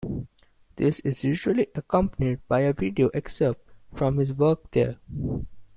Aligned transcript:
This 0.77 0.99
is 1.01 1.23
usually 1.23 1.67
accompanied 1.75 2.39
by 2.47 2.61
a 2.61 2.73
video 2.73 3.09
excerpt 3.09 3.69
from 3.93 4.17
his 4.17 4.33
work 4.33 4.71
there. 4.71 4.97